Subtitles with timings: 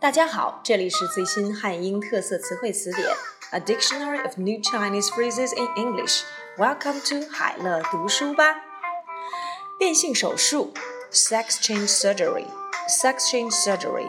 [0.00, 3.08] 大家好，这里是最新汉英特色词汇词典
[3.50, 6.22] ，A Dictionary of New Chinese Phrases in English。
[6.56, 8.62] Welcome to 海乐读书吧。
[9.76, 10.72] 变性手术
[11.12, 14.08] ，sex change surgery，sex change surgery。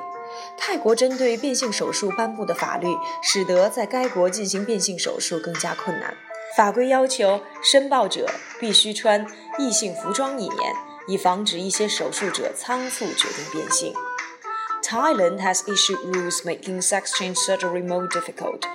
[0.59, 6.15] 泰国针对变性手术颁布的法律，使得在该国进行变性手术更加困难。
[6.55, 9.25] 法规要求申报者必须穿
[9.57, 10.75] 异性服装一年，
[11.07, 13.91] 以防止一些手术者仓促决定变性。
[14.84, 18.66] Thailand has issued rules making sex change surgery more difficult,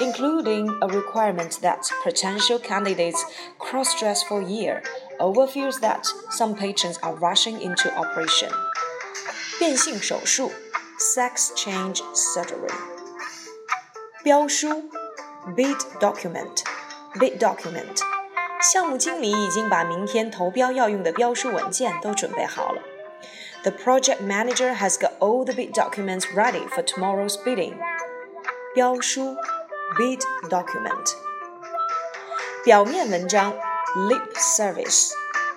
[0.00, 3.24] including a requirement that potential candidates
[3.58, 4.82] cross dress for a year
[5.18, 8.50] over fears that some patients are rushing into operation.
[9.58, 10.52] 变性手术
[10.98, 12.70] sex change surgery.
[14.22, 14.90] 标书
[15.56, 16.62] bid document
[17.14, 18.00] bid document
[18.60, 22.82] 项目经理已经把明天投标要用的标书文件都准备好了。
[23.62, 27.74] the project manager has got all the bid documents ready for tomorrow's bidding.
[28.74, 29.36] 标书
[29.98, 31.14] bid document.
[32.64, 33.52] 表面文章
[33.96, 35.10] lip service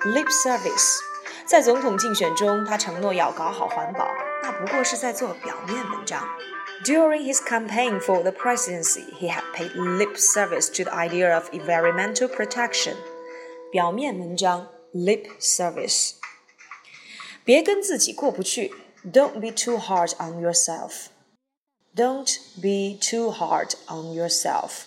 [0.04, 1.00] lip service。
[1.46, 4.08] 在总统竞选中，他承诺要搞好环保，
[4.44, 6.28] 那不过是在做表面文章。
[6.86, 12.28] During his campaign for the presidency, he had paid lip service to the idea of environmental
[12.28, 12.94] protection.
[13.72, 16.14] 表面文章 lip service。
[17.44, 18.74] 别跟自己过不去，
[19.06, 21.08] Don't be too hard on yourself.
[21.96, 24.84] Don't be too hard on yourself.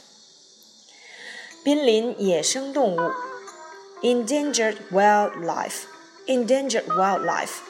[1.64, 3.12] 濒临野生动物，
[4.02, 5.82] endangered wildlife.
[6.26, 7.60] Endangered wildlife.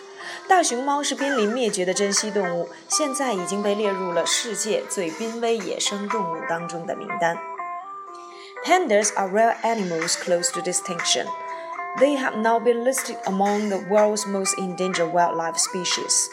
[0.49, 7.37] 大熊猫是濒临灭绝的珍稀动物，现在已经被列入了世界最濒危野生动物当中的名单。
[8.65, 11.27] Pandas are rare animals close to distinction.
[11.99, 16.29] They have now been listed among the world's most endangered wildlife species.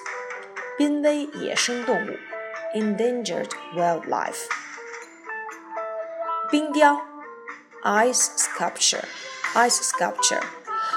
[0.78, 2.18] 濒危野生动物
[2.74, 4.48] endangered wildlife.
[6.50, 7.02] 冰雕
[7.84, 9.04] ice sculpture
[9.54, 10.42] ice sculpture.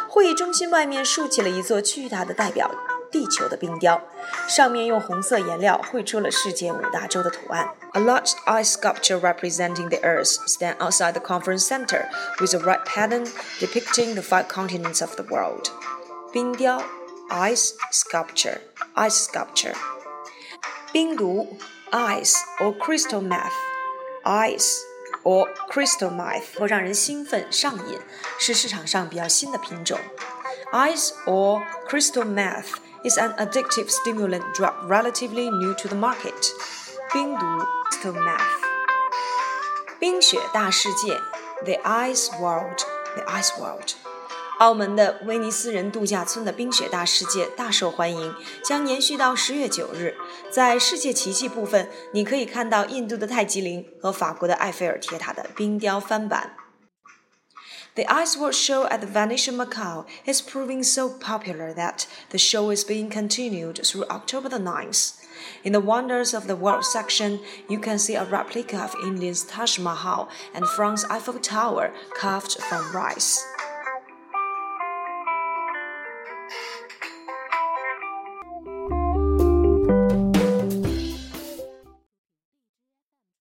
[0.08, 2.70] 会议中心外面竖起了一座巨大的代表
[3.10, 4.00] 地球的冰雕，
[4.48, 7.68] 上面用红色颜料绘出了世界五大洲的图案。
[7.92, 12.06] A large ice sculpture representing the Earth stands outside the conference center
[12.40, 13.26] with a red pattern
[13.60, 15.70] depicting the five continents of the world.
[16.32, 16.82] 冰雕
[17.28, 18.58] ice sculpture
[18.94, 19.74] ice sculpture.
[20.90, 21.58] 冰毒
[21.90, 23.52] ice or crystal meth
[24.24, 24.78] ice
[25.22, 28.00] or crystal meth 会让人兴奋上瘾，
[28.38, 29.98] 是市场上比较新的品种。
[30.72, 36.50] Ice or crystal meth is an addictive stimulant drug relatively new to the market.
[37.12, 37.46] 冰毒
[37.90, 38.38] crystal meth.
[39.98, 41.20] 冰雪大世界
[41.64, 42.78] The Ice World
[43.14, 43.94] The Ice World.
[44.58, 48.34] 澳门的威尼斯人度假村的冰雪大世界大受欢迎，
[48.64, 50.14] 将延续到十月九日。
[50.50, 56.54] 在世界奇迹部分，你可以看到印度的泰姬陵和法国的埃菲尔铁塔的冰雕翻版。
[57.97, 62.69] The Ice World Show at the Venetian Macau is proving so popular that the show
[62.69, 65.19] is being continued through October the 9th.
[65.63, 69.79] In the Wonders of the World section, you can see a replica of India's Taj
[69.79, 73.43] Mahal and France's Eiffel Tower carved from rice.